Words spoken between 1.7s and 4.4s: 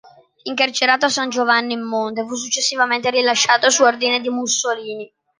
in Monte fu successivamente rilasciato su ordine di